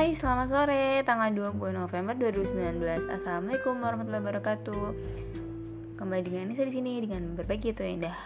Hai, 0.00 0.16
selamat 0.16 0.48
sore, 0.48 1.04
tanggal 1.04 1.28
20 1.28 1.76
November 1.76 2.16
2019 2.16 3.04
Assalamualaikum 3.04 3.84
warahmatullahi 3.84 4.24
wabarakatuh. 4.24 4.84
Kembali 6.00 6.22
dengan 6.24 6.48
Nisa 6.48 6.64
di 6.64 6.72
sini 6.72 7.04
dengan 7.04 7.36
berbagi 7.36 7.76
itu 7.76 7.84
indah 7.84 8.16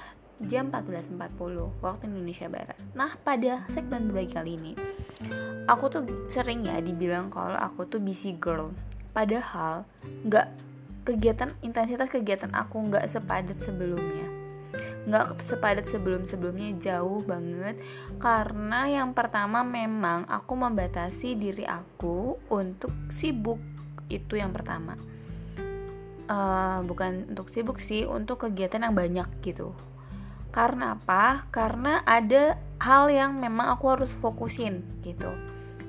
Jam 0.47 0.71
14.40 0.71 1.19
waktu 1.83 2.07
Indonesia 2.07 2.47
Barat. 2.47 2.79
Nah, 2.95 3.19
pada 3.27 3.67
segmen 3.75 4.07
berbagi 4.07 4.31
kali 4.31 4.55
ini 4.55 4.73
Aku 5.67 5.91
tuh 5.91 6.07
sering 6.31 6.63
ya 6.63 6.79
dibilang 6.79 7.27
kalau 7.27 7.59
aku 7.59 7.91
tuh 7.91 7.99
busy 7.99 8.39
girl. 8.39 8.71
Padahal 9.11 9.83
nggak 10.31 10.55
kegiatan 11.03 11.59
intensitas 11.67 12.07
kegiatan 12.07 12.55
aku 12.55 12.87
nggak 12.87 13.03
sepadat 13.11 13.59
sebelumnya 13.59 14.34
nggak 15.05 15.45
sepadat 15.45 15.87
sebelum-sebelumnya 15.89 16.77
jauh 16.81 17.21
banget. 17.25 17.77
Karena 18.17 18.89
yang 18.89 19.13
pertama 19.13 19.61
memang 19.63 20.25
aku 20.29 20.57
membatasi 20.57 21.37
diri 21.37 21.65
aku 21.69 22.41
untuk 22.49 22.93
sibuk. 23.13 23.61
Itu 24.09 24.37
yang 24.41 24.53
pertama. 24.53 24.97
Uh, 26.25 26.81
bukan 26.89 27.29
untuk 27.37 27.53
sibuk 27.53 27.77
sih 27.77 28.09
untuk 28.09 28.49
kegiatan 28.49 28.81
yang 28.81 28.97
banyak 28.97 29.29
gitu. 29.45 29.77
Karena 30.49 30.97
apa? 30.97 31.45
Karena 31.53 32.01
ada 32.09 32.57
hal 32.81 33.13
yang 33.13 33.37
memang 33.37 33.77
aku 33.77 33.93
harus 33.93 34.17
fokusin 34.17 34.81
gitu. 35.05 35.29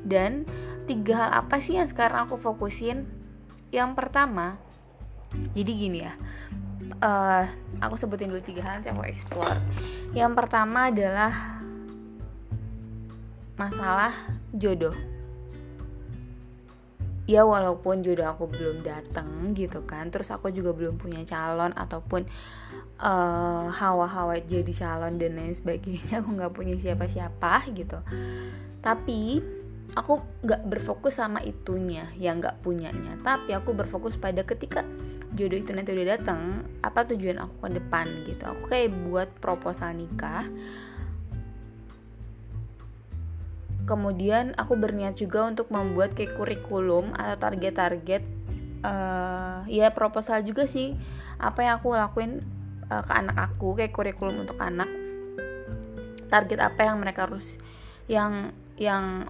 Dan 0.04 0.44
tiga 0.86 1.28
hal 1.28 1.32
apa 1.46 1.64
sih 1.64 1.80
yang 1.80 1.88
sekarang 1.88 2.28
aku 2.28 2.36
fokusin? 2.36 3.08
Yang 3.72 3.92
pertama 3.96 4.60
jadi 5.56 5.72
gini 5.72 6.00
ya 6.04 6.14
uh, 7.02 7.44
aku 7.82 7.96
sebutin 8.00 8.30
dulu 8.32 8.42
tiga 8.44 8.62
hal 8.66 8.84
yang 8.84 8.98
aku 8.98 9.10
explore. 9.10 9.60
Yang 10.14 10.32
pertama 10.38 10.92
adalah 10.92 11.34
masalah 13.56 14.14
jodoh. 14.52 14.96
Ya 17.26 17.42
walaupun 17.42 18.06
jodoh 18.06 18.30
aku 18.30 18.46
belum 18.46 18.86
datang 18.86 19.58
gitu 19.58 19.82
kan 19.90 20.14
terus 20.14 20.30
aku 20.30 20.54
juga 20.54 20.78
belum 20.78 21.02
punya 21.02 21.26
calon 21.26 21.74
ataupun 21.74 22.30
uh, 23.02 23.66
hawa-hawa 23.74 24.38
jadi 24.46 24.70
calon 24.70 25.18
dan 25.18 25.34
lain 25.34 25.58
sebagainya 25.58 26.22
aku 26.22 26.30
nggak 26.38 26.54
punya 26.54 26.78
siapa-siapa 26.78 27.66
gitu. 27.74 27.98
Tapi 28.86 29.42
aku 29.98 30.22
nggak 30.46 30.70
berfokus 30.70 31.18
sama 31.18 31.42
itunya 31.42 32.14
yang 32.22 32.38
nggak 32.38 32.62
punyanya. 32.62 33.18
Tapi 33.26 33.58
aku 33.58 33.74
berfokus 33.74 34.22
pada 34.22 34.46
ketika 34.46 34.86
jodoh 35.36 35.60
itu 35.60 35.72
nanti 35.76 35.92
udah 35.92 36.08
datang 36.18 36.64
apa 36.80 37.04
tujuan 37.12 37.38
aku 37.44 37.68
ke 37.68 37.70
depan 37.78 38.06
gitu? 38.24 38.44
Aku 38.48 38.64
kayak 38.72 38.96
buat 39.06 39.30
proposal 39.44 39.94
nikah. 40.00 40.48
Kemudian 43.86 44.58
aku 44.58 44.74
berniat 44.74 45.14
juga 45.14 45.46
untuk 45.46 45.70
membuat 45.70 46.18
kayak 46.18 46.34
kurikulum 46.34 47.14
atau 47.14 47.38
target-target 47.38 48.26
uh, 48.82 49.62
ya 49.70 49.94
proposal 49.94 50.42
juga 50.42 50.66
sih. 50.66 50.98
Apa 51.38 51.68
yang 51.68 51.78
aku 51.78 51.94
lakuin 51.94 52.42
uh, 52.90 53.04
ke 53.06 53.14
anak 53.14 53.38
aku 53.38 53.78
kayak 53.78 53.94
kurikulum 53.94 54.42
untuk 54.42 54.58
anak. 54.58 54.90
Target 56.26 56.60
apa 56.66 56.82
yang 56.90 56.98
mereka 56.98 57.30
harus 57.30 57.46
yang 58.10 58.50
yang 58.82 59.30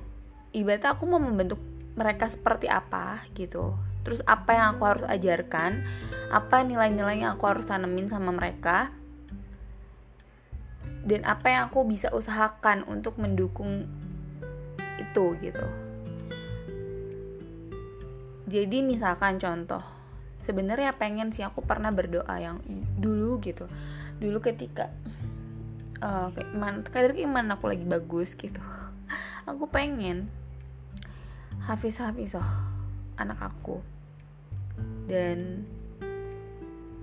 ibaratnya 0.56 0.96
aku 0.96 1.04
mau 1.04 1.20
membentuk 1.20 1.60
mereka 1.96 2.32
seperti 2.32 2.72
apa 2.72 3.24
gitu 3.36 3.76
terus 4.06 4.22
apa 4.30 4.54
yang 4.54 4.68
aku 4.78 4.84
harus 4.86 5.06
ajarkan? 5.10 5.82
Apa 6.30 6.62
nilai-nilai 6.62 7.26
yang 7.26 7.34
aku 7.36 7.50
harus 7.50 7.66
tanemin 7.66 8.06
sama 8.06 8.30
mereka? 8.30 8.94
Dan 11.06 11.26
apa 11.26 11.50
yang 11.50 11.74
aku 11.74 11.86
bisa 11.86 12.14
usahakan 12.14 12.86
untuk 12.86 13.18
mendukung 13.18 13.90
itu 15.02 15.26
gitu. 15.42 15.66
Jadi 18.46 18.86
misalkan 18.86 19.42
contoh 19.42 19.82
sebenarnya 20.46 20.94
pengen 21.02 21.34
sih 21.34 21.42
aku 21.42 21.66
pernah 21.66 21.90
berdoa 21.90 22.38
yang 22.38 22.62
dulu 23.02 23.42
gitu. 23.42 23.66
Dulu 24.22 24.38
ketika 24.38 24.94
uh, 26.06 26.30
kayak 26.30 26.52
man, 26.54 26.86
kayak 26.86 27.18
gimana 27.18 27.58
aku 27.58 27.74
lagi 27.74 27.86
bagus 27.86 28.38
gitu. 28.38 28.62
Aku 29.50 29.70
pengen 29.70 30.30
Hafiz 31.66 31.98
Hafizoh 31.98 32.46
anak 33.18 33.42
aku 33.42 33.82
dan 35.06 35.66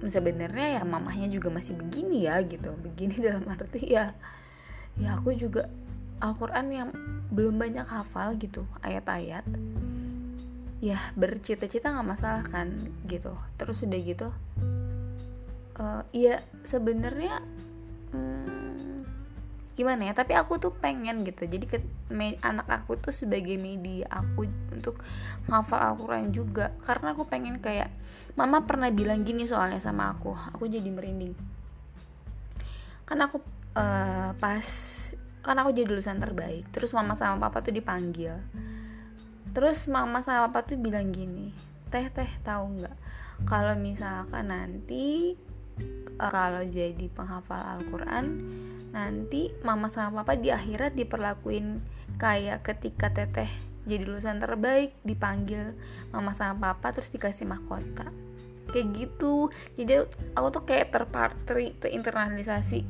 sebenarnya 0.03 0.81
ya 0.81 0.83
mamahnya 0.83 1.31
juga 1.31 1.49
masih 1.51 1.79
begini 1.79 2.27
ya 2.27 2.43
gitu. 2.43 2.75
Begini 2.83 3.19
dalam 3.27 3.47
arti 3.47 3.87
ya 3.87 4.15
ya 5.01 5.17
aku 5.17 5.33
juga 5.33 5.73
Al-Quran 6.21 6.67
yang 6.71 6.91
belum 7.33 7.57
banyak 7.57 7.89
hafal 7.89 8.37
gitu 8.37 8.69
ayat-ayat 8.85 9.43
ya 10.83 10.99
bercita-cita 11.17 11.95
nggak 11.95 12.09
masalah 12.09 12.45
kan 12.45 12.75
gitu. 13.09 13.33
Terus 13.57 13.83
udah 13.87 14.01
gitu 14.03 14.29
uh, 15.79 16.03
ya 16.13 16.41
sebenarnya 16.67 17.41
hmm, 18.13 18.52
gimana 19.73 20.05
ya 20.05 20.13
tapi 20.13 20.37
aku 20.37 20.61
tuh 20.61 20.73
pengen 20.77 21.25
gitu. 21.25 21.49
Jadi 21.49 21.65
ke, 21.65 21.79
me, 22.13 22.37
anak 22.45 22.69
aku 22.69 23.01
tuh 23.01 23.13
sebagai 23.13 23.57
media 23.57 24.05
aku 24.13 24.49
untuk 24.73 25.01
ngafal 25.49 25.81
Al-Quran 25.81 26.33
juga. 26.33 26.77
Karena 26.85 27.17
aku 27.17 27.25
pengen 27.29 27.59
kayak 27.59 27.89
mama 28.37 28.65
pernah 28.69 28.93
bilang 28.93 29.25
gini 29.25 29.49
soalnya 29.49 29.81
sama 29.81 30.13
aku. 30.13 30.37
Aku 30.57 30.69
jadi 30.69 30.89
merinding. 30.89 31.33
Kan 33.09 33.19
aku 33.25 33.41
uh, 33.77 34.37
pas 34.37 34.67
kan 35.43 35.57
aku 35.59 35.75
jadi 35.75 35.89
lulusan 35.89 36.21
terbaik. 36.21 36.69
Terus 36.71 36.93
mama 36.93 37.17
sama 37.17 37.49
papa 37.49 37.65
tuh 37.65 37.75
dipanggil. 37.75 38.37
Terus 39.53 39.85
mama 39.89 40.25
sama 40.25 40.49
papa 40.49 40.65
tuh 40.69 40.81
bilang 40.81 41.13
gini 41.13 41.73
teh 41.93 42.09
teh 42.09 42.31
tahu 42.41 42.81
nggak? 42.81 42.97
Kalau 43.45 43.77
misalkan 43.77 44.49
nanti 44.49 45.37
kalau 46.19 46.63
jadi 46.63 47.07
penghafal 47.11 47.59
Al-Quran 47.59 48.27
nanti 48.93 49.51
mama 49.65 49.89
sama 49.89 50.23
papa 50.23 50.37
di 50.37 50.53
akhirat 50.53 50.93
diperlakuin 50.95 51.81
kayak 52.21 52.63
ketika 52.63 53.09
teteh 53.09 53.49
jadi 53.83 54.07
lulusan 54.07 54.39
terbaik 54.39 54.95
dipanggil 55.03 55.75
mama 56.15 56.31
sama 56.39 56.71
papa 56.71 56.95
terus 56.95 57.11
dikasih 57.11 57.51
mahkota. 57.51 58.07
Kayak 58.71 58.87
gitu. 58.95 59.51
Jadi 59.75 60.07
aku 60.39 60.49
tuh 60.55 60.63
kayak 60.63 60.95
terpatri 60.95 61.75
terinternalisasi. 61.83 62.87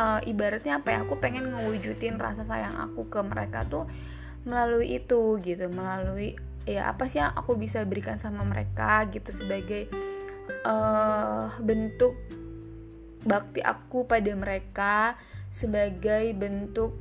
Uh, 0.00 0.24
ibaratnya 0.24 0.80
apa 0.80 0.88
ya 0.96 0.98
aku 1.04 1.20
pengen 1.20 1.52
ngewujudin 1.52 2.16
rasa 2.16 2.48
sayang 2.48 2.72
aku 2.80 3.12
ke 3.12 3.20
mereka 3.20 3.60
tuh 3.68 3.84
melalui 4.48 4.96
itu 4.96 5.36
gitu 5.44 5.68
melalui 5.68 6.32
ya 6.64 6.88
apa 6.88 7.04
sih 7.12 7.20
yang 7.20 7.36
aku 7.36 7.60
bisa 7.60 7.84
berikan 7.84 8.16
sama 8.16 8.40
mereka 8.40 9.04
gitu 9.12 9.36
sebagai 9.36 9.92
uh, 10.64 11.50
bentuk 11.62 12.14
bakti 13.26 13.58
aku 13.60 14.06
pada 14.06 14.30
mereka 14.38 15.18
sebagai 15.50 16.30
bentuk 16.36 16.94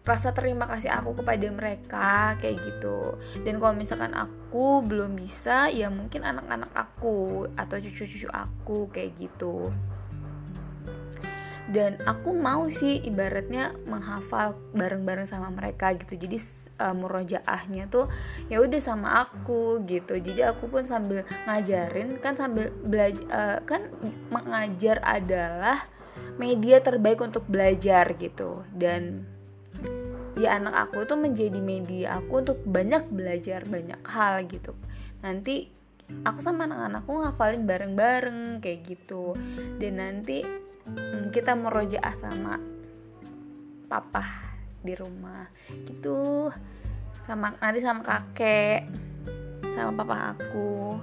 rasa 0.00 0.32
terima 0.32 0.64
kasih 0.66 0.90
aku 0.90 1.22
kepada 1.22 1.46
mereka 1.52 2.34
kayak 2.40 2.58
gitu. 2.66 3.20
Dan 3.44 3.60
kalau 3.62 3.76
misalkan 3.76 4.16
aku 4.16 4.82
belum 4.82 5.14
bisa 5.14 5.70
ya 5.70 5.92
mungkin 5.92 6.24
anak-anak 6.24 6.72
aku 6.74 7.46
atau 7.54 7.76
cucu-cucu 7.78 8.26
aku 8.32 8.90
kayak 8.90 9.14
gitu 9.20 9.70
dan 11.70 12.02
aku 12.02 12.34
mau 12.34 12.66
sih 12.66 12.98
ibaratnya 13.06 13.70
menghafal 13.86 14.58
bareng-bareng 14.74 15.30
sama 15.30 15.54
mereka 15.54 15.94
gitu. 15.94 16.18
Jadi 16.18 16.38
uh, 16.82 16.94
murojaahnya 16.98 17.86
tuh 17.86 18.10
ya 18.50 18.58
udah 18.58 18.80
sama 18.82 19.22
aku 19.22 19.86
gitu. 19.86 20.18
Jadi 20.18 20.42
aku 20.42 20.66
pun 20.66 20.82
sambil 20.82 21.22
ngajarin 21.46 22.18
kan 22.18 22.34
sambil 22.34 22.74
belajar 22.82 23.22
uh, 23.30 23.58
kan 23.62 23.86
mengajar 24.34 24.98
adalah 25.06 25.86
media 26.42 26.82
terbaik 26.82 27.22
untuk 27.22 27.46
belajar 27.46 28.18
gitu. 28.18 28.66
Dan 28.74 29.22
ya 30.34 30.58
anak 30.58 30.90
aku 30.90 31.06
tuh 31.06 31.22
menjadi 31.22 31.62
media 31.62 32.18
aku 32.18 32.42
untuk 32.42 32.58
banyak 32.66 33.06
belajar 33.14 33.62
banyak 33.62 34.02
hal 34.10 34.42
gitu. 34.50 34.74
Nanti 35.22 35.70
aku 36.26 36.42
sama 36.42 36.66
anak-anakku 36.66 37.14
ngafalin 37.14 37.62
bareng-bareng 37.62 38.58
kayak 38.58 38.90
gitu. 38.90 39.38
Dan 39.78 40.02
nanti 40.02 40.42
hmm, 40.96 41.30
kita 41.30 41.54
merojaah 41.54 42.14
sama 42.18 42.58
papa 43.90 44.24
di 44.80 44.94
rumah. 44.94 45.50
Gitu. 45.68 46.50
Sama 47.26 47.54
nanti 47.58 47.80
sama 47.82 48.02
kakek 48.06 48.86
sama 49.74 49.92
papa 50.02 50.16
aku. 50.36 50.98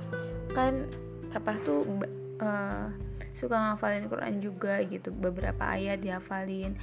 Kan 0.52 0.88
papa 1.32 1.56
tuh 1.62 1.84
uh, 2.42 2.88
suka 3.36 3.56
ngafalin 3.56 4.10
Quran 4.10 4.40
juga 4.40 4.82
gitu. 4.88 5.12
Beberapa 5.12 5.76
ayat 5.76 6.00
dihafalin. 6.00 6.76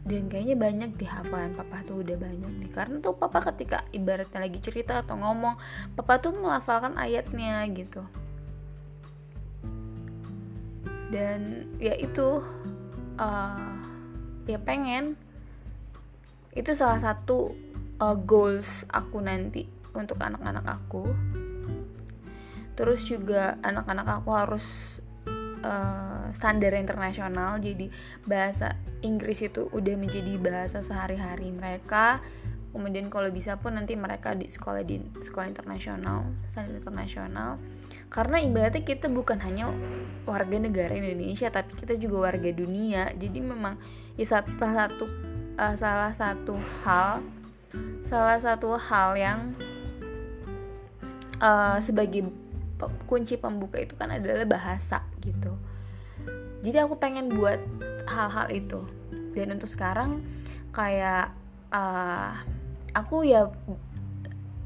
Dan 0.00 0.26
kayaknya 0.26 0.56
banyak 0.58 0.90
di 0.98 1.06
hafalan 1.06 1.54
papa 1.54 1.86
tuh 1.86 2.02
udah 2.02 2.16
banyak 2.18 2.52
nih. 2.58 2.70
Karena 2.72 2.98
tuh 2.98 3.14
papa 3.14 3.44
ketika 3.52 3.86
ibaratnya 3.94 4.42
lagi 4.42 4.58
cerita 4.58 5.06
atau 5.06 5.14
ngomong 5.14 5.54
papa 5.94 6.18
tuh 6.18 6.34
melafalkan 6.34 6.98
ayatnya 6.98 7.62
gitu 7.70 8.02
dan 11.10 11.66
ya 11.82 11.94
itu 11.98 12.40
uh, 13.18 13.74
ya 14.46 14.58
pengen. 14.62 15.18
Itu 16.50 16.74
salah 16.74 16.98
satu 16.98 17.54
uh, 18.02 18.16
goals 18.18 18.86
aku 18.90 19.22
nanti 19.22 19.66
untuk 19.94 20.18
anak-anak 20.18 20.66
aku. 20.66 21.04
Terus 22.74 23.04
juga 23.04 23.60
anak-anak 23.60 24.06
aku 24.22 24.30
harus 24.34 24.66
uh, 25.62 26.32
standar 26.32 26.74
internasional. 26.74 27.60
Jadi 27.60 27.90
bahasa 28.24 28.78
Inggris 29.04 29.44
itu 29.44 29.68
udah 29.70 29.94
menjadi 29.94 30.40
bahasa 30.40 30.80
sehari-hari 30.80 31.52
mereka. 31.54 32.18
Kemudian 32.70 33.10
kalau 33.10 33.34
bisa 33.34 33.58
pun 33.58 33.74
nanti 33.74 33.98
mereka 33.98 34.34
di 34.38 34.46
sekolah 34.46 34.86
di 34.86 35.02
sekolah 35.02 35.50
internasional 35.50 36.22
standar 36.46 36.78
internasional 36.78 37.58
karena 38.10 38.42
ibaratnya 38.42 38.82
kita 38.82 39.06
bukan 39.06 39.38
hanya 39.38 39.70
warga 40.26 40.58
negara 40.58 40.90
Indonesia 40.98 41.46
tapi 41.46 41.78
kita 41.78 41.94
juga 41.94 42.30
warga 42.30 42.50
dunia. 42.50 43.14
Jadi 43.14 43.38
memang 43.38 43.78
ya 44.18 44.26
salah 44.26 44.50
satu 44.58 45.06
uh, 45.54 45.74
salah 45.78 46.12
satu 46.12 46.54
hal 46.82 47.22
salah 48.02 48.38
satu 48.42 48.74
hal 48.74 49.14
yang 49.14 49.54
uh, 51.38 51.78
sebagai 51.78 52.26
kunci 53.06 53.38
pembuka 53.38 53.78
itu 53.78 53.94
kan 53.94 54.10
adalah 54.10 54.42
bahasa 54.42 55.06
gitu. 55.22 55.54
Jadi 56.66 56.76
aku 56.82 56.98
pengen 56.98 57.30
buat 57.30 57.62
hal-hal 58.10 58.50
itu. 58.50 58.82
Dan 59.32 59.54
untuk 59.54 59.70
sekarang 59.70 60.26
kayak 60.74 61.30
uh, 61.70 62.34
aku 62.92 63.22
ya 63.22 63.48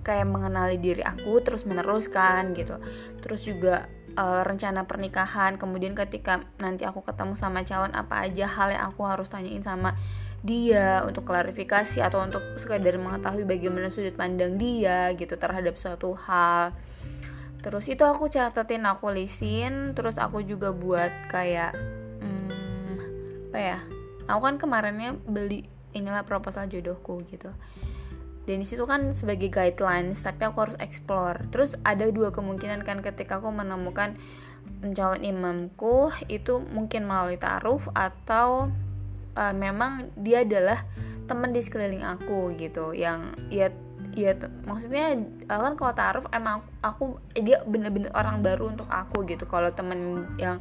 kayak 0.05 0.29
mengenali 0.29 0.77
diri 0.77 1.01
aku 1.01 1.41
terus 1.41 1.65
meneruskan 1.65 2.53
gitu. 2.53 2.77
Terus 3.25 3.41
juga 3.43 3.89
uh, 4.15 4.45
rencana 4.45 4.85
pernikahan 4.85 5.57
kemudian 5.57 5.97
ketika 5.97 6.45
nanti 6.61 6.85
aku 6.85 7.01
ketemu 7.01 7.35
sama 7.35 7.65
calon 7.65 7.97
apa 7.97 8.29
aja 8.29 8.47
hal 8.47 8.69
yang 8.77 8.85
aku 8.93 9.03
harus 9.09 9.33
tanyain 9.33 9.65
sama 9.65 9.97
dia 10.45 11.01
untuk 11.09 11.25
klarifikasi 11.25 12.05
atau 12.05 12.21
untuk 12.21 12.45
sekadar 12.61 13.01
mengetahui 13.01 13.49
bagaimana 13.49 13.89
sudut 13.89 14.13
pandang 14.13 14.61
dia 14.61 15.09
gitu 15.17 15.41
terhadap 15.41 15.81
suatu 15.81 16.13
hal. 16.15 16.77
Terus 17.65 17.89
itu 17.89 18.05
aku 18.05 18.29
catetin 18.29 18.85
aku 18.85 19.09
lisin 19.09 19.97
terus 19.97 20.21
aku 20.21 20.45
juga 20.45 20.77
buat 20.77 21.09
kayak 21.33 21.73
hmm, 22.21 23.49
apa 23.49 23.59
ya 23.59 23.79
aku 24.29 24.41
kan 24.41 24.57
kemarinnya 24.61 25.17
beli 25.25 25.65
inilah 25.95 26.27
proposal 26.27 26.69
jodohku 26.69 27.23
gitu 27.31 27.53
dan 28.45 28.61
di 28.61 28.67
situ 28.69 28.85
kan 28.85 29.17
sebagai 29.17 29.49
guidelines 29.49 30.21
tapi 30.21 30.45
aku 30.45 30.69
harus 30.69 30.77
explore. 30.77 31.49
Terus 31.49 31.77
ada 31.81 32.05
dua 32.13 32.29
kemungkinan 32.29 32.85
kan 32.85 33.01
ketika 33.01 33.41
aku 33.41 33.49
menemukan 33.49 34.17
calon 34.93 35.25
imamku 35.25 36.13
itu 36.29 36.61
mungkin 36.61 37.09
melalui 37.09 37.41
taruh 37.41 37.81
atau 37.97 38.69
uh, 39.37 39.55
memang 39.57 40.13
dia 40.17 40.45
adalah 40.45 40.85
teman 41.25 41.57
di 41.57 41.65
sekeliling 41.65 42.05
aku 42.05 42.53
gitu. 42.61 42.93
Yang 42.93 43.33
ya 43.49 43.73
ya 44.15 44.37
maksudnya 44.69 45.17
kan 45.49 45.75
kalau 45.75 45.95
taruh 45.97 46.25
emang 46.31 46.63
aku 46.85 47.19
eh, 47.35 47.43
dia 47.43 47.65
bener-bener 47.65 48.13
orang 48.13 48.45
baru 48.45 48.77
untuk 48.77 48.87
aku 48.93 49.25
gitu. 49.25 49.49
Kalau 49.49 49.73
temen 49.73 50.29
yang 50.37 50.61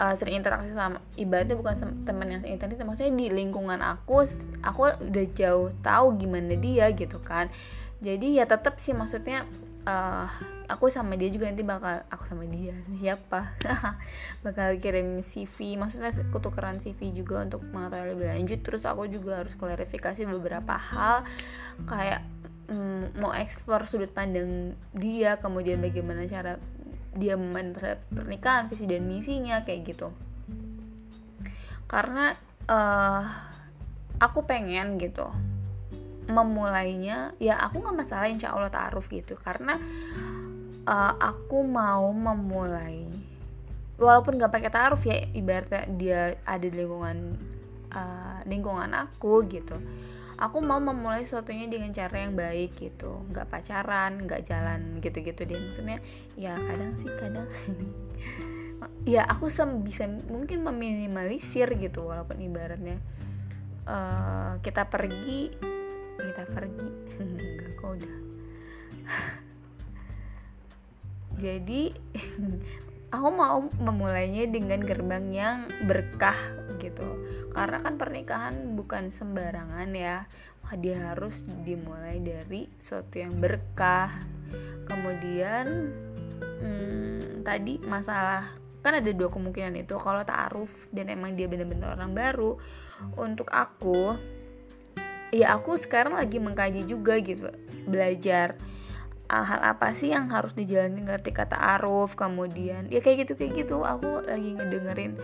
uh, 0.00 0.14
sering 0.16 0.40
interaksi 0.40 0.72
sama 0.72 1.00
ibaratnya 1.16 1.56
bukan 1.56 2.04
teman 2.04 2.28
yang 2.28 2.40
sering 2.40 2.56
interaksi 2.60 2.84
maksudnya 2.84 3.12
di 3.16 3.26
lingkungan 3.32 3.80
aku 3.80 4.28
aku 4.60 4.80
udah 5.00 5.26
jauh 5.32 5.72
tahu 5.80 6.16
gimana 6.20 6.54
dia 6.56 6.92
gitu 6.92 7.20
kan. 7.20 7.48
Jadi 7.96 8.36
ya 8.36 8.44
tetap 8.44 8.76
sih 8.76 8.92
maksudnya 8.92 9.48
uh, 9.88 10.28
aku 10.68 10.92
sama 10.92 11.16
dia 11.16 11.32
juga 11.32 11.48
nanti 11.48 11.64
bakal 11.64 12.04
aku 12.12 12.28
sama 12.28 12.44
dia 12.44 12.76
siapa? 13.00 13.56
Bakal 14.44 14.76
kirim 14.82 15.24
CV 15.24 15.80
maksudnya 15.80 16.12
aku 16.12 16.38
tukeran 16.42 16.76
CV 16.76 17.16
juga 17.16 17.40
untuk 17.40 17.64
mengetahui 17.72 18.12
lebih 18.12 18.26
lanjut. 18.36 18.60
Terus 18.60 18.84
aku 18.84 19.08
juga 19.08 19.40
harus 19.40 19.56
klarifikasi 19.56 20.28
beberapa 20.28 20.76
hal 20.76 21.24
kayak 21.88 22.20
mm, 22.68 23.16
mau 23.16 23.32
eksplor 23.32 23.88
sudut 23.88 24.10
pandang 24.12 24.74
dia 24.92 25.38
kemudian 25.40 25.80
bagaimana 25.80 26.26
cara 26.28 26.60
dia 27.16 27.34
terhadap 27.36 28.04
pernikahan 28.12 28.68
visi 28.68 28.84
dan 28.84 29.08
misinya 29.08 29.64
kayak 29.64 29.80
gitu. 29.88 30.08
Karena 31.88 32.36
uh, 32.68 33.24
aku 34.20 34.44
pengen 34.44 35.00
gitu 35.00 35.26
memulainya 36.26 37.38
ya 37.38 37.54
aku 37.62 37.78
nggak 37.78 37.96
masalah 37.96 38.28
insya 38.28 38.52
Allah 38.52 38.70
taaruf 38.70 39.08
gitu. 39.08 39.34
Karena 39.40 39.80
uh, 40.86 41.12
aku 41.18 41.66
mau 41.66 42.12
memulai 42.14 43.08
walaupun 43.96 44.36
nggak 44.36 44.52
pakai 44.52 44.70
taaruf 44.70 45.02
ya 45.08 45.16
ibaratnya 45.32 45.82
dia 45.96 46.20
ada 46.44 46.66
di 46.68 46.76
lingkungan 46.76 47.36
uh, 47.92 48.38
lingkungan 48.44 48.92
aku 48.92 49.44
gitu 49.48 49.76
aku 50.36 50.60
mau 50.60 50.76
memulai 50.80 51.24
sesuatunya 51.24 51.66
dengan 51.68 51.92
cara 51.92 52.28
yang 52.28 52.36
baik 52.36 52.76
gitu. 52.76 53.24
Nggak 53.32 53.48
pacaran 53.48 54.24
nggak 54.24 54.44
jalan 54.44 55.00
gitu-gitu 55.00 55.48
deh. 55.48 55.56
Maksudnya 55.56 55.98
ya 56.36 56.54
kadang 56.56 56.92
sih 57.00 57.10
kadang. 57.16 57.48
Ya 59.08 59.24
aku 59.24 59.48
bisa 59.80 60.04
mungkin 60.28 60.60
meminimalisir 60.60 61.80
gitu 61.80 62.12
walaupun 62.12 62.36
ibaratnya 62.44 63.00
uh, 63.88 64.60
kita 64.60 64.84
pergi 64.90 65.54
kita 66.20 66.44
pergi. 66.52 66.88
Enggak 67.22 67.72
kok 67.80 67.88
udah. 67.96 68.16
Jadi 71.42 71.82
aku 73.16 73.30
mau 73.32 73.58
memulainya 73.80 74.44
dengan 74.46 74.84
gerbang 74.84 75.26
yang 75.32 75.58
berkah 75.88 76.36
gitu. 76.76 77.06
Karena 77.56 77.80
kan 77.80 77.96
pernikahan 77.96 78.76
bukan 78.76 79.08
sembarangan 79.08 79.88
ya. 79.96 80.28
Dia 80.76 81.14
harus 81.14 81.46
dimulai 81.64 82.20
dari 82.20 82.68
sesuatu 82.76 83.16
yang 83.16 83.32
berkah. 83.40 84.12
Kemudian 84.84 85.66
hmm, 86.60 87.46
tadi 87.46 87.80
masalah 87.80 88.52
kan 88.84 89.00
ada 89.00 89.10
dua 89.10 89.32
kemungkinan 89.32 89.74
itu. 89.80 89.96
Kalau 89.96 90.20
taaruf 90.22 90.90
dan 90.92 91.08
emang 91.08 91.32
dia 91.32 91.48
bener-bener 91.48 91.96
orang 91.96 92.12
baru 92.12 92.60
untuk 93.16 93.48
aku 93.52 94.16
ya 95.34 95.58
aku 95.58 95.76
sekarang 95.76 96.16
lagi 96.16 96.38
mengkaji 96.38 96.86
juga 96.86 97.18
gitu 97.20 97.50
belajar 97.84 98.56
hal 99.26 99.60
apa 99.62 99.94
sih 99.98 100.14
yang 100.14 100.30
harus 100.30 100.54
dijalani 100.54 101.02
ketika 101.18 101.50
taaruf 101.50 102.14
kemudian 102.14 102.86
ya 102.90 103.02
kayak 103.02 103.26
gitu 103.26 103.32
kayak 103.38 103.66
gitu. 103.66 103.82
Aku 103.82 104.22
lagi 104.22 104.54
ngedengerin 104.54 105.18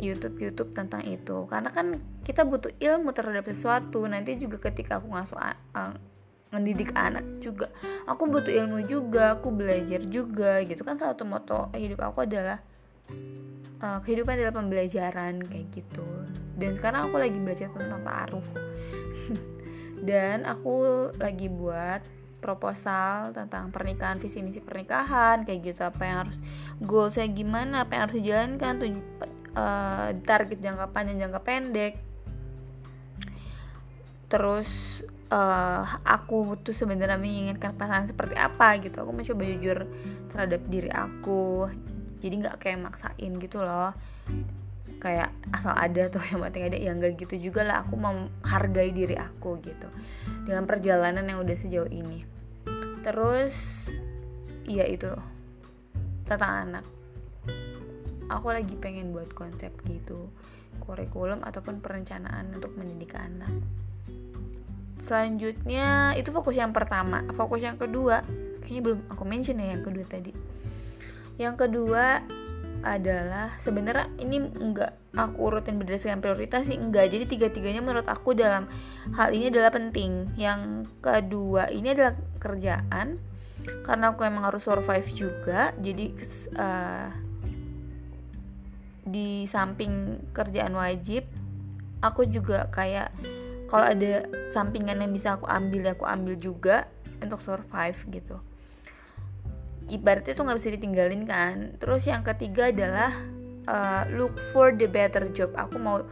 YouTube 0.00 0.40
YouTube 0.40 0.70
tentang 0.72 1.04
itu. 1.04 1.44
Karena 1.48 1.68
kan 1.72 1.96
kita 2.24 2.44
butuh 2.44 2.72
ilmu 2.76 3.12
terhadap 3.12 3.48
sesuatu. 3.48 4.04
Nanti 4.08 4.36
juga 4.40 4.60
ketika 4.60 5.00
aku 5.00 5.12
ngasuh 5.12 5.38
uh, 5.76 5.94
mendidik 6.50 6.90
anak 6.98 7.22
juga 7.38 7.70
aku 8.10 8.26
butuh 8.26 8.50
ilmu 8.50 8.82
juga 8.84 9.38
aku 9.38 9.48
belajar 9.54 10.02
juga 10.04 10.60
gitu. 10.64 10.84
Kan 10.84 10.98
satu 10.98 11.24
moto 11.24 11.70
hidup 11.76 12.04
aku 12.04 12.24
adalah 12.26 12.60
uh, 13.80 13.98
kehidupan 14.04 14.40
adalah 14.40 14.54
pembelajaran 14.56 15.40
kayak 15.44 15.66
gitu. 15.72 16.04
Dan 16.60 16.76
sekarang 16.76 17.08
aku 17.08 17.16
lagi 17.16 17.38
belajar 17.40 17.72
tentang 17.72 18.04
taaruf 18.04 18.44
dan 20.08 20.44
aku 20.44 21.08
lagi 21.16 21.48
buat 21.48 22.04
proposal 22.40 23.30
tentang 23.36 23.68
pernikahan 23.70 24.16
visi 24.16 24.40
misi 24.40 24.58
pernikahan 24.58 25.44
kayak 25.44 25.60
gitu. 25.62 25.80
Apa 25.86 26.02
yang 26.02 26.18
harus 26.26 26.38
goalsnya 26.80 27.28
gimana 27.30 27.84
apa 27.84 27.92
yang 27.94 28.02
harus 28.08 28.16
dijalankan 28.18 28.72
tuh 28.80 28.88
uh, 29.54 30.08
target 30.24 30.58
jangka 30.58 30.86
panjang 30.90 31.18
jangka 31.20 31.40
pendek. 31.44 31.94
Terus 34.32 34.70
uh, 35.28 35.84
aku 36.02 36.58
tuh 36.64 36.72
sebenarnya 36.72 37.20
menginginkan 37.20 37.76
pasangan 37.76 38.08
seperti 38.08 38.34
apa 38.34 38.80
gitu. 38.80 39.04
Aku 39.04 39.12
mencoba 39.12 39.42
jujur 39.44 39.78
terhadap 40.32 40.60
diri 40.66 40.90
aku. 40.90 41.68
Jadi 42.20 42.34
nggak 42.40 42.56
kayak 42.60 42.80
maksain 42.80 43.32
gitu 43.40 43.64
loh 43.64 43.92
kayak 45.00 45.32
asal 45.50 45.72
ada 45.72 46.12
tuh 46.12 46.22
yang 46.30 46.44
penting 46.44 46.64
ada 46.68 46.78
yang 46.78 46.96
enggak 47.00 47.16
gitu 47.16 47.50
juga 47.50 47.64
lah 47.64 47.82
aku 47.82 47.96
menghargai 47.96 48.92
diri 48.92 49.16
aku 49.16 49.56
gitu 49.64 49.88
dengan 50.44 50.68
perjalanan 50.68 51.24
yang 51.24 51.40
udah 51.40 51.56
sejauh 51.56 51.88
ini. 51.88 52.22
Terus 53.00 53.88
ya 54.68 54.84
itu 54.84 55.10
tentang 56.28 56.52
anak. 56.68 56.84
Aku 58.30 58.54
lagi 58.54 58.78
pengen 58.78 59.10
buat 59.10 59.34
konsep 59.34 59.74
gitu 59.88 60.30
kurikulum 60.78 61.42
ataupun 61.42 61.82
perencanaan 61.82 62.54
untuk 62.54 62.72
mendidik 62.78 63.18
anak. 63.18 63.50
Selanjutnya 65.00 66.14
itu 66.14 66.30
fokus 66.30 66.54
yang 66.54 66.70
pertama. 66.70 67.26
Fokus 67.34 67.64
yang 67.64 67.80
kedua 67.80 68.22
kayaknya 68.62 68.82
belum 68.86 69.00
aku 69.10 69.22
mention 69.26 69.58
ya 69.58 69.74
yang 69.74 69.82
kedua 69.82 70.04
tadi. 70.06 70.32
Yang 71.40 71.54
kedua 71.66 72.22
adalah 72.80 73.56
sebenarnya 73.60 74.08
ini 74.20 74.40
enggak 74.40 74.96
aku 75.12 75.50
urutin 75.50 75.76
berdasarkan 75.76 76.22
prioritas 76.22 76.70
sih 76.70 76.78
enggak 76.78 77.10
jadi 77.10 77.24
tiga-tiganya 77.26 77.82
menurut 77.82 78.06
aku 78.06 78.32
dalam 78.32 78.70
hal 79.14 79.30
ini 79.32 79.52
adalah 79.52 79.72
penting. 79.74 80.32
Yang 80.38 80.90
kedua 81.04 81.68
ini 81.72 81.92
adalah 81.92 82.14
kerjaan. 82.40 83.20
Karena 83.84 84.16
aku 84.16 84.24
emang 84.24 84.48
harus 84.48 84.64
survive 84.64 85.04
juga 85.12 85.76
jadi 85.76 86.16
uh, 86.56 87.12
di 89.04 89.44
samping 89.44 90.22
kerjaan 90.32 90.72
wajib 90.72 91.28
aku 92.00 92.24
juga 92.28 92.68
kayak 92.72 93.12
kalau 93.68 93.86
ada 93.86 94.26
sampingan 94.50 95.02
yang 95.04 95.12
bisa 95.12 95.36
aku 95.36 95.46
ambil 95.46 95.86
ya 95.86 95.92
aku 95.94 96.06
ambil 96.08 96.34
juga 96.38 96.88
untuk 97.20 97.44
survive 97.44 97.98
gitu 98.10 98.40
ibaratnya 99.90 100.32
tuh 100.32 100.46
nggak 100.46 100.58
bisa 100.62 100.70
ditinggalin 100.78 101.22
kan. 101.26 101.56
Terus 101.82 102.06
yang 102.06 102.22
ketiga 102.22 102.70
adalah 102.70 103.10
uh, 103.66 104.06
look 104.14 104.38
for 104.54 104.70
the 104.70 104.86
better 104.86 105.28
job. 105.34 105.50
Aku 105.58 105.76
mau 105.82 106.06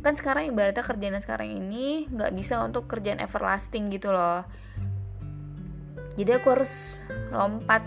kan 0.00 0.16
sekarang 0.16 0.48
ibaratnya 0.48 0.80
kerjaan 0.80 1.20
sekarang 1.20 1.52
ini 1.52 2.08
nggak 2.08 2.32
bisa 2.32 2.64
untuk 2.64 2.88
kerjaan 2.88 3.20
everlasting 3.20 3.92
gitu 3.92 4.10
loh. 4.10 4.48
Jadi 6.16 6.30
aku 6.32 6.46
harus 6.56 6.96
lompat. 7.30 7.84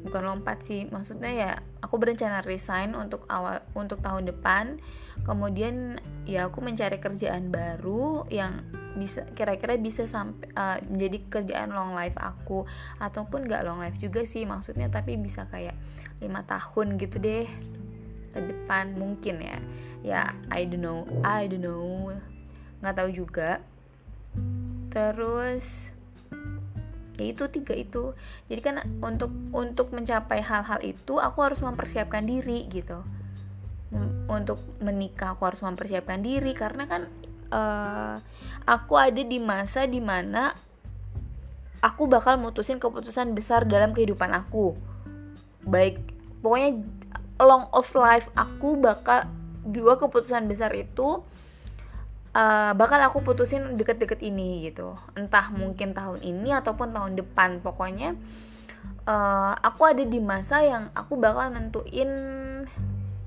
Bukan 0.00 0.22
lompat 0.24 0.64
sih 0.64 0.88
maksudnya 0.88 1.30
ya 1.30 1.50
aku 1.84 2.00
berencana 2.00 2.40
resign 2.40 2.96
untuk 2.96 3.28
awal 3.28 3.60
untuk 3.76 4.00
tahun 4.00 4.24
depan. 4.24 4.80
Kemudian 5.28 6.00
ya 6.24 6.48
aku 6.48 6.64
mencari 6.64 6.96
kerjaan 6.96 7.52
baru 7.52 8.24
yang 8.32 8.64
bisa 8.98 9.22
kira-kira 9.36 9.78
bisa 9.78 10.06
sampai 10.10 10.50
uh, 10.54 10.78
menjadi 10.90 11.18
kerjaan 11.30 11.70
long 11.70 11.94
life 11.94 12.16
aku. 12.18 12.66
Ataupun 12.98 13.46
nggak 13.46 13.62
long 13.66 13.80
life 13.82 13.98
juga 13.98 14.26
sih 14.26 14.46
maksudnya 14.48 14.90
tapi 14.90 15.14
bisa 15.20 15.46
kayak 15.46 15.74
lima 16.20 16.44
tahun 16.44 17.00
gitu 17.00 17.16
deh 17.16 17.48
ke 18.30 18.40
depan 18.40 18.94
mungkin 18.94 19.42
ya. 19.42 19.58
Ya 20.00 20.22
I 20.48 20.64
don't 20.66 20.82
know 20.82 21.06
I 21.22 21.46
don't 21.46 21.62
know. 21.62 22.14
Nggak 22.80 22.94
tahu 22.96 23.10
juga. 23.12 23.60
Terus 24.90 25.94
ya 27.20 27.24
itu 27.28 27.44
tiga 27.52 27.76
itu. 27.76 28.16
Jadi 28.48 28.60
kan 28.64 28.76
untuk 29.04 29.30
untuk 29.52 29.92
mencapai 29.92 30.40
hal-hal 30.40 30.80
itu 30.80 31.20
aku 31.20 31.38
harus 31.44 31.60
mempersiapkan 31.60 32.24
diri 32.24 32.66
gitu. 32.72 33.04
Untuk 34.30 34.62
menikah 34.78 35.34
aku 35.34 35.44
harus 35.50 35.60
mempersiapkan 35.60 36.22
diri 36.22 36.54
karena 36.54 36.86
kan 36.86 37.10
uh, 37.50 38.16
aku 38.64 38.94
ada 38.98 39.22
di 39.22 39.38
masa 39.38 39.86
di 39.86 39.98
mana 40.02 40.54
aku 41.80 42.06
bakal 42.06 42.36
mutusin 42.36 42.78
keputusan 42.78 43.32
besar 43.36 43.66
dalam 43.66 43.92
kehidupan 43.92 44.30
aku. 44.32 44.74
Baik 45.66 46.00
pokoknya 46.40 46.80
long 47.40 47.68
of 47.72 47.88
life 47.96 48.28
aku 48.36 48.76
bakal 48.80 49.24
dua 49.64 50.00
keputusan 50.00 50.48
besar 50.48 50.72
itu 50.72 51.20
uh, 52.32 52.72
bakal 52.76 53.00
aku 53.00 53.20
putusin 53.24 53.76
deket-deket 53.76 54.20
ini 54.24 54.68
gitu. 54.68 54.96
Entah 55.16 55.52
mungkin 55.52 55.92
tahun 55.92 56.20
ini 56.24 56.52
ataupun 56.54 56.92
tahun 56.92 57.12
depan 57.18 57.60
pokoknya 57.64 58.16
uh, 59.08 59.54
aku 59.60 59.82
ada 59.88 60.04
di 60.04 60.20
masa 60.20 60.62
yang 60.64 60.92
aku 60.92 61.16
bakal 61.16 61.50
nentuin 61.52 62.10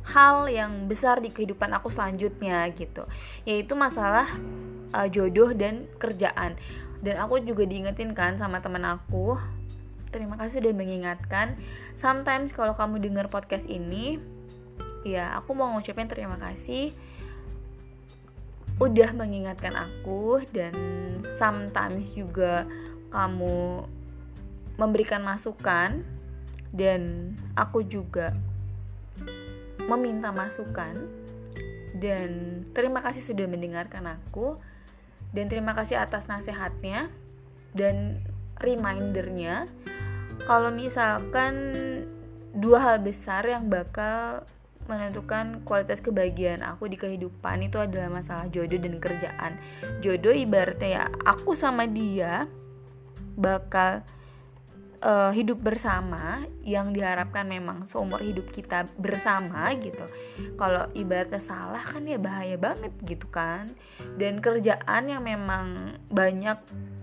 hal 0.04 0.52
yang 0.52 0.92
besar 0.92 1.24
di 1.24 1.32
kehidupan 1.32 1.72
aku 1.72 1.88
selanjutnya 1.88 2.68
gitu. 2.76 3.08
Yaitu 3.48 3.74
masalah 3.76 4.28
uh, 4.92 5.08
jodoh 5.08 5.56
dan 5.56 5.88
kerjaan. 5.98 6.60
Dan 7.04 7.20
aku 7.20 7.44
juga 7.44 7.68
diingetin 7.68 8.16
kan 8.16 8.40
sama 8.40 8.64
temen 8.64 8.84
aku 8.88 9.36
terima 10.14 10.38
kasih 10.38 10.62
udah 10.62 10.76
mengingatkan. 10.78 11.58
Sometimes 11.98 12.54
kalau 12.54 12.78
kamu 12.78 13.02
dengar 13.02 13.26
podcast 13.34 13.66
ini 13.66 14.22
ya 15.02 15.34
aku 15.36 15.58
mau 15.58 15.74
ngucapin 15.74 16.06
terima 16.06 16.38
kasih. 16.38 16.94
Udah 18.78 19.10
mengingatkan 19.18 19.74
aku 19.74 20.46
dan 20.54 20.74
sometimes 21.42 22.14
juga 22.14 22.70
kamu 23.10 23.90
memberikan 24.78 25.22
masukan 25.22 26.02
dan 26.74 27.34
aku 27.54 27.86
juga 27.86 28.34
meminta 29.86 30.30
masukan. 30.30 30.96
Dan 31.94 32.64
terima 32.74 33.00
kasih 33.00 33.24
sudah 33.24 33.46
mendengarkan 33.48 34.06
aku. 34.20 34.58
Dan 35.34 35.50
terima 35.50 35.74
kasih 35.74 35.98
atas 35.98 36.30
nasihatnya 36.30 37.10
dan 37.74 38.22
remindernya. 38.62 39.66
Kalau 40.46 40.70
misalkan 40.70 41.54
dua 42.54 42.80
hal 42.82 42.98
besar 43.02 43.46
yang 43.50 43.66
bakal 43.66 44.46
menentukan 44.86 45.64
kualitas 45.64 46.04
kebahagiaan 46.04 46.62
aku 46.62 46.92
di 46.92 47.00
kehidupan 47.00 47.66
itu 47.66 47.80
adalah 47.80 48.12
masalah 48.12 48.52
jodoh 48.52 48.78
dan 48.78 49.00
kerjaan. 49.00 49.58
Jodoh 50.04 50.36
ibaratnya 50.36 50.90
ya 50.90 51.04
aku 51.24 51.56
sama 51.56 51.88
dia 51.88 52.46
bakal 53.40 54.04
uh, 55.04 55.32
hidup 55.36 55.60
bersama 55.60 56.48
yang 56.64 56.96
diharapkan 56.96 57.44
memang 57.44 57.84
seumur 57.86 58.24
hidup 58.24 58.50
kita 58.50 58.88
bersama 58.96 59.70
gitu. 59.78 60.08
Kalau 60.56 60.88
ibaratnya 60.96 61.44
salah 61.44 61.84
kan 61.84 62.08
ya 62.08 62.18
bahaya 62.18 62.56
banget 62.56 62.96
gitu 63.04 63.28
kan. 63.28 63.68
Dan 64.16 64.40
kerjaan 64.40 65.12
yang 65.12 65.22
memang 65.22 66.00
banyak 66.08 66.58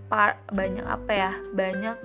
par 0.09 0.41
banyak 0.51 0.83
apa 0.89 1.13
ya? 1.13 1.33
Banyak 1.53 1.97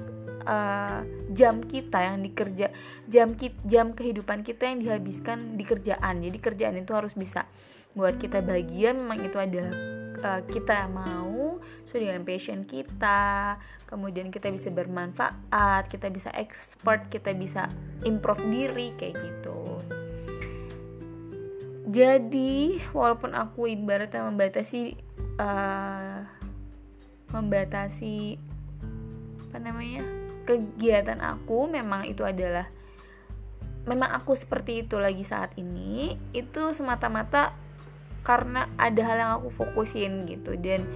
uh, 0.45 0.99
jam 1.33 1.59
kita 1.65 1.99
yang 1.99 2.21
dikerja 2.21 2.69
jam 3.09 3.33
jam 3.65 3.91
kehidupan 3.91 4.45
kita 4.45 4.69
yang 4.69 4.79
dihabiskan 4.79 5.57
di 5.57 5.65
kerjaan 5.65 6.21
jadi 6.21 6.37
kerjaan 6.37 6.75
itu 6.79 6.93
harus 6.93 7.17
bisa 7.17 7.49
buat 7.97 8.15
kita 8.21 8.43
bahagia 8.45 8.93
memang 8.93 9.19
itu 9.25 9.37
adalah 9.39 9.73
uh, 10.21 10.41
kita 10.47 10.87
mau 10.91 11.44
sesuai 11.87 12.11
dengan 12.11 12.23
passion 12.27 12.67
kita. 12.67 13.57
Kemudian 13.85 14.33
kita 14.33 14.49
bisa 14.49 14.73
bermanfaat 14.73 15.87
kita 15.87 16.09
bisa 16.09 16.33
expert 16.33 17.07
kita 17.07 17.31
bisa 17.37 17.69
improve 18.03 18.41
diri 18.49 18.91
kayak 18.97 19.15
gitu. 19.19 19.61
Jadi 21.85 22.81
walaupun 22.91 23.37
aku 23.37 23.71
ibaratnya 23.71 24.25
membatasi 24.25 24.97
uh, 25.39 26.25
membatasi 27.31 28.35
apa 29.47 29.57
namanya 29.61 30.03
kegiatan 30.43 31.21
aku 31.23 31.71
memang 31.71 32.03
itu 32.09 32.25
adalah 32.27 32.67
memang 33.85 34.17
aku 34.17 34.33
seperti 34.33 34.83
itu 34.83 34.97
lagi 34.97 35.21
saat 35.21 35.53
ini 35.55 36.17
itu 36.33 36.73
semata-mata 36.73 37.53
karena 38.25 38.65
ada 38.81 39.01
hal 39.05 39.17
yang 39.21 39.31
aku 39.39 39.53
fokusin 39.53 40.25
gitu. 40.25 40.57
Dan 40.57 40.89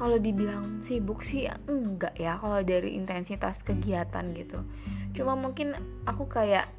kalau 0.00 0.16
dibilang 0.16 0.80
sibuk 0.80 1.20
sih 1.20 1.44
enggak 1.68 2.16
ya 2.16 2.40
kalau 2.40 2.64
dari 2.64 2.96
intensitas 2.96 3.60
kegiatan 3.60 4.32
gitu. 4.32 4.64
Cuma 5.12 5.36
mungkin 5.36 5.76
aku 6.08 6.24
kayak 6.24 6.72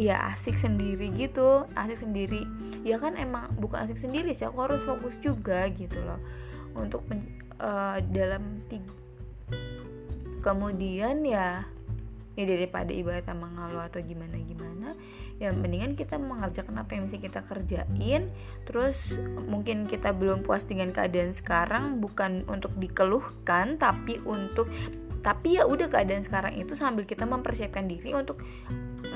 ya 0.00 0.32
asik 0.32 0.56
sendiri 0.56 1.12
gitu 1.12 1.68
asik 1.76 2.08
sendiri. 2.08 2.48
Ya 2.80 2.96
kan 2.96 3.20
emang 3.20 3.52
bukan 3.60 3.84
asik 3.84 4.00
sendiri 4.00 4.32
sih 4.32 4.48
aku 4.48 4.64
harus 4.64 4.80
fokus 4.80 5.12
juga 5.20 5.68
gitu 5.76 6.00
loh. 6.08 6.16
Untuk 6.72 7.04
uh, 7.60 8.00
dalam 8.08 8.64
tiga 8.72 9.04
kemudian 10.40 11.20
ya 11.20 11.68
ya 12.32 12.44
daripada 12.48 12.92
ibarat 12.92 13.28
mengalu 13.32 13.80
atau 13.80 14.00
gimana 14.00 14.40
gimana 14.40 14.63
ya 15.42 15.50
mendingan 15.50 15.98
kita 15.98 16.14
mengerjakan 16.14 16.78
apa 16.78 16.94
yang 16.94 17.10
bisa 17.10 17.18
kita 17.18 17.40
kerjain. 17.42 18.30
Terus 18.64 18.96
mungkin 19.44 19.90
kita 19.90 20.14
belum 20.14 20.46
puas 20.46 20.64
dengan 20.64 20.94
keadaan 20.94 21.34
sekarang 21.34 21.98
bukan 21.98 22.46
untuk 22.46 22.74
dikeluhkan 22.78 23.76
tapi 23.76 24.22
untuk 24.22 24.70
tapi 25.24 25.56
ya 25.56 25.64
udah 25.64 25.88
keadaan 25.88 26.20
sekarang 26.20 26.60
itu 26.60 26.76
sambil 26.76 27.08
kita 27.08 27.24
mempersiapkan 27.24 27.88
diri 27.88 28.12
untuk 28.12 28.44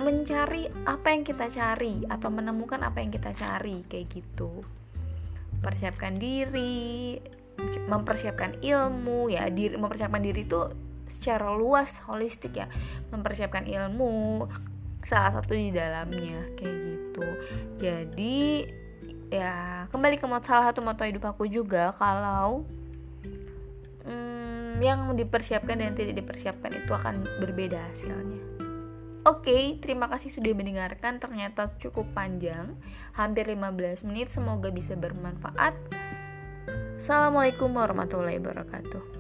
mencari 0.00 0.64
apa 0.88 1.12
yang 1.12 1.20
kita 1.20 1.52
cari 1.52 2.08
atau 2.08 2.32
menemukan 2.32 2.80
apa 2.80 3.04
yang 3.04 3.12
kita 3.12 3.37
cari 3.37 3.84
kayak 3.84 4.08
gitu. 4.08 4.64
Persiapkan 5.60 6.16
diri 6.16 7.20
mempersiapkan 7.90 8.62
ilmu 8.62 9.34
ya 9.34 9.50
diri 9.50 9.75
mempersiapkan 9.75 10.22
diri 10.22 10.48
itu 10.48 10.72
secara 11.12 11.52
luas 11.52 12.00
holistik 12.08 12.56
ya. 12.56 12.72
Mempersiapkan 13.12 13.68
ilmu 13.68 14.48
salah 15.06 15.38
satu 15.38 15.54
di 15.54 15.70
dalamnya 15.70 16.42
kayak 16.58 16.76
gitu 16.90 17.28
jadi 17.78 18.38
ya 19.28 19.86
kembali 19.92 20.16
ke 20.16 20.26
salah 20.42 20.72
satu 20.72 20.80
moto 20.80 21.04
hidup 21.04 21.24
aku 21.28 21.44
juga 21.46 21.92
kalau 21.96 22.64
hmm, 24.08 24.80
yang 24.80 25.12
dipersiapkan 25.14 25.78
dan 25.78 25.92
tidak 25.92 26.18
dipersiapkan 26.24 26.72
itu 26.72 26.90
akan 26.90 27.26
berbeda 27.38 27.78
hasilnya 27.92 28.58
Oke, 29.26 29.52
okay, 29.52 29.64
terima 29.76 30.08
kasih 30.08 30.32
sudah 30.32 30.56
mendengarkan. 30.56 31.20
Ternyata 31.20 31.68
cukup 31.76 32.08
panjang, 32.16 32.72
hampir 33.12 33.44
15 33.44 34.08
menit. 34.08 34.32
Semoga 34.32 34.72
bisa 34.72 34.96
bermanfaat. 34.96 35.76
Assalamualaikum 36.96 37.68
warahmatullahi 37.76 38.40
wabarakatuh. 38.40 39.17